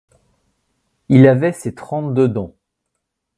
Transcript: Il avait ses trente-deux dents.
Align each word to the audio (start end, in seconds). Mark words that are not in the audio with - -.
Il 1.09 1.27
avait 1.27 1.51
ses 1.53 1.75
trente-deux 1.75 2.27
dents. 2.27 2.55